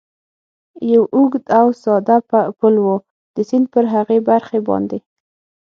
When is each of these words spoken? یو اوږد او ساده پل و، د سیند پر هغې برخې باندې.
یو 0.93 1.03
اوږد 1.15 1.43
او 1.59 1.67
ساده 1.83 2.17
پل 2.59 2.75
و، 2.85 2.87
د 3.35 3.37
سیند 3.49 3.65
پر 3.73 3.85
هغې 3.93 4.17
برخې 4.29 4.59
باندې. 4.67 4.99